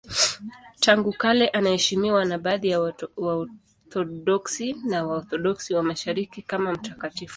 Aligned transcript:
Tangu 0.79 1.13
kale 1.13 1.47
anaheshimiwa 1.47 2.25
na 2.25 2.37
baadhi 2.37 2.67
ya 2.69 2.93
Waorthodoksi 3.17 4.73
na 4.73 5.05
Waorthodoksi 5.07 5.73
wa 5.73 5.83
Mashariki 5.83 6.41
kama 6.41 6.73
mtakatifu. 6.73 7.29